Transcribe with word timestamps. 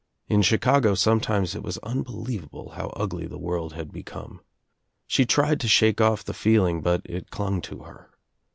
In 0.27 0.41
Chicago 0.41 0.95
sometimes 0.95 1.53
it 1.53 1.61
was 1.61 1.77
unbelievable 1.83 2.71
how 2.71 2.87
ugly 2.95 3.27
the 3.27 3.37
world 3.37 3.73
had 3.73 3.91
become. 3.91 4.41
She 5.05 5.27
tried 5.27 5.59
to 5.59 5.67
shake 5.67 6.01
oS 6.01 6.23
the 6.23 6.33
feeling 6.33 6.81
but 6.81 7.03
it 7.05 7.29
clung 7.29 7.61
to 7.61 7.83
her. 7.83 8.09